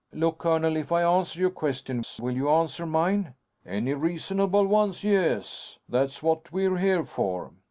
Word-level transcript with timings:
"Look, 0.11 0.39
colonel. 0.39 0.77
If 0.77 0.91
I 0.91 1.03
answer 1.03 1.39
your 1.39 1.51
questions, 1.51 2.19
will 2.19 2.35
you 2.35 2.49
answer 2.49 2.87
mine?" 2.87 3.35
"Any 3.63 3.93
reasonable 3.93 4.65
ones, 4.65 5.03
yes. 5.03 5.77
That's 5.87 6.23
what 6.23 6.51
we're 6.51 6.77
here 6.77 7.03
for." 7.05 7.51